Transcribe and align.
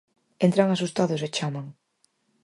Entran 0.45 0.69
asustados 0.71 1.21
e 1.27 1.29
chaman: 1.37 1.67